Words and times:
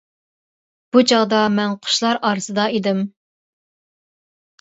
بۇ 0.95 1.01
چاغدا 1.11 1.41
مەن 1.57 1.75
قۇشلار 1.87 2.19
ئارىسىدا 2.29 2.65
ئىدىم. 2.79 3.03